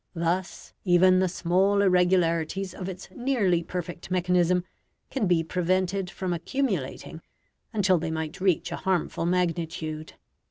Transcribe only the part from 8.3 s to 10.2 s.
reach a harmful magnitude.